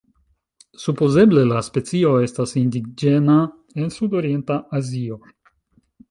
[0.83, 3.35] Supozeble la specio estas indiĝena
[3.83, 5.19] en sud-orienta Azio.